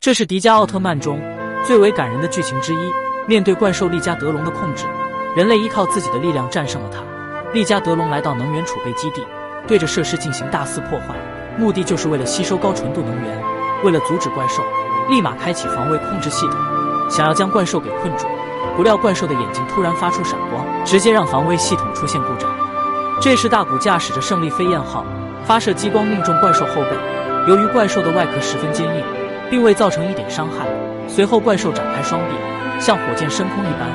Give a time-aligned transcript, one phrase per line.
[0.00, 1.20] 这是迪迦奥特曼中
[1.66, 2.78] 最为感人的剧情之一。
[3.26, 4.84] 面对怪兽利加德隆的控制，
[5.34, 7.02] 人类依靠自己的力量战胜了它。
[7.52, 9.26] 利加德隆来到能源储备基地，
[9.66, 11.16] 对着设施进行大肆破坏，
[11.58, 13.42] 目的就是为了吸收高纯度能源。
[13.82, 14.62] 为了阻止怪兽，
[15.08, 16.60] 立马开启防卫控制系统，
[17.10, 18.26] 想要将怪兽给困住。
[18.76, 22.48] 不料怪兽的眼睛突然发出闪光，直接让防卫系统出现故障。
[23.20, 25.04] 这时大古驾驶着胜利飞燕号
[25.44, 26.96] 发射激光命中怪兽后背，
[27.48, 29.04] 由于怪兽的外壳十分坚硬，
[29.50, 30.66] 并未造成一点伤害。
[31.06, 32.34] 随后怪兽展开双臂，
[32.80, 33.88] 像火箭升空一般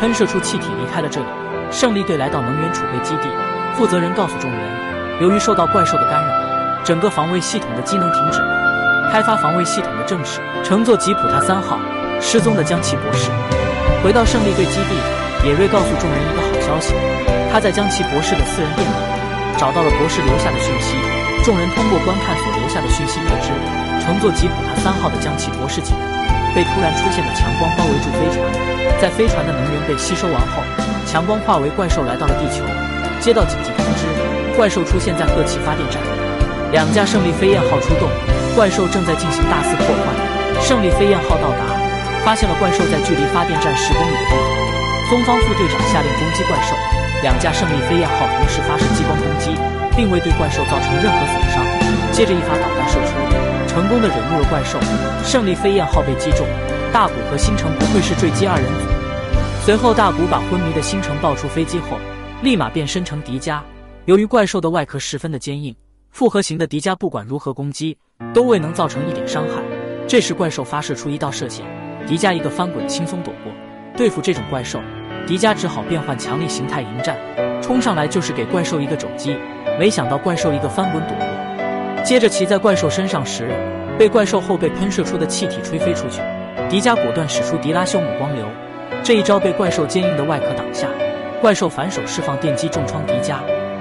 [0.00, 1.26] 喷射出气体离开了这里。
[1.70, 3.28] 胜利队来到能源储备基地，
[3.74, 4.60] 负责人告诉众人，
[5.20, 9.10] 由于受到怪兽的干扰，整个防卫系统的机能停止了。
[9.12, 11.78] 开发防卫系统的正是乘坐吉普他三号
[12.20, 13.30] 失踪的江奇博士。
[14.02, 16.94] 回到胜利队基地，野瑞告诉众人一个好消息：
[17.52, 18.94] 他在江奇博士的私人电脑
[19.58, 20.96] 找到了博士留下的讯息。
[21.44, 23.50] 众人通过观看所留下的讯息得知，
[24.00, 26.02] 乘坐吉普他三号的江奇博士几人
[26.54, 28.42] 被突然出现的强光包围住飞船。
[29.00, 30.62] 在飞船的能源被吸收完后，
[31.06, 32.64] 强光化为怪兽来到了地球。
[33.20, 34.04] 接到紧急通知，
[34.56, 36.00] 怪兽出现在鹤崎发电站，
[36.72, 38.08] 两架胜利飞燕号出动，
[38.56, 40.60] 怪兽正在进行大肆破坏。
[40.60, 41.76] 胜利飞燕号到达。
[42.20, 44.44] 发现了怪兽在距离发电站十公里的地方，
[45.08, 46.76] 东方副队长下令攻击怪兽。
[47.22, 49.56] 两架胜利飞燕号同时发射激光攻击，
[49.96, 51.64] 并未对怪兽造成任何损伤。
[52.12, 53.09] 接着一发导弹射出，
[53.80, 54.78] 成功的惹怒了怪兽。
[55.24, 56.46] 胜利飞燕号被击中，
[56.92, 59.64] 大古和星城不愧是坠机二人组。
[59.64, 61.96] 随后大古把昏迷的星城抱出飞机后，
[62.42, 63.58] 立马变身成迪迦。
[64.04, 65.74] 由于怪兽的外壳十分的坚硬，
[66.10, 67.96] 复合型的迪迦不管如何攻击，
[68.34, 69.62] 都未能造成一点伤害。
[70.06, 71.64] 这时怪兽发射出一道射线。
[72.06, 73.50] 迪迦一个翻滚，轻松躲过。
[73.96, 74.78] 对付这种怪兽，
[75.26, 77.16] 迪迦只好变换强力形态迎战，
[77.62, 79.34] 冲上来就是给怪兽一个肘击。
[79.78, 81.26] 没想到怪兽一个翻滚躲过，
[82.02, 83.48] 接着骑在怪兽身上时，
[83.98, 86.20] 被怪兽后背喷射出的气体吹飞出去。
[86.68, 88.44] 迪迦果断使出迪拉修姆光流，
[89.02, 90.88] 这一招被怪兽坚硬的外壳挡下。
[91.40, 93.36] 怪兽反手释放电击重创迪迦。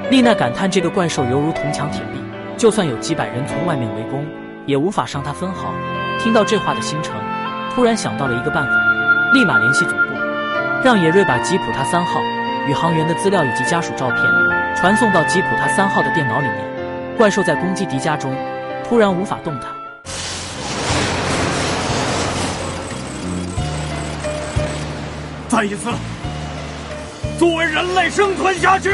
[0.10, 2.20] 丽娜感叹：这个怪兽犹如铜墙铁壁，
[2.58, 4.26] 就算有几百人从外面围攻，
[4.66, 5.74] 也无法伤他分毫。
[6.20, 7.16] 听到这话的星城。
[7.74, 8.72] 突然想到了一个办法，
[9.34, 10.14] 立马联系总部，
[10.84, 12.20] 让野瑞把吉普他三号
[12.68, 14.18] 宇航员的资料以及家属照片
[14.76, 16.79] 传送到吉普他三号的电脑里面。
[17.20, 18.34] 怪兽在攻击迪迦中，
[18.88, 19.70] 突然无法动弹。
[25.50, 25.90] 再一次，
[27.38, 28.94] 作为人类生存下去，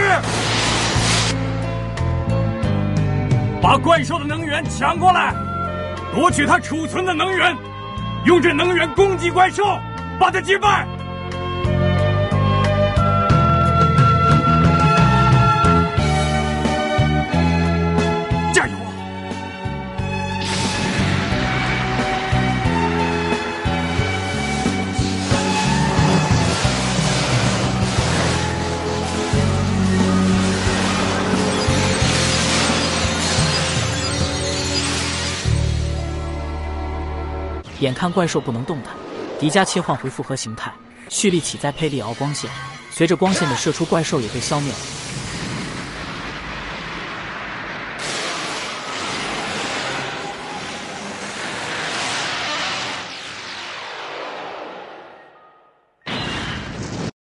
[3.62, 5.32] 把怪兽的能源抢过来，
[6.12, 7.56] 夺取它储存的能源。
[8.26, 9.78] 用这能源攻击怪兽，
[10.20, 10.88] 把它击败。
[37.80, 38.94] 眼看怪兽不能动弹，
[39.40, 40.72] 迪迦切换回复合形态，
[41.10, 42.50] 蓄力起再佩利敖光线，
[42.92, 45.05] 随着光线的射出，怪兽也被消灭了。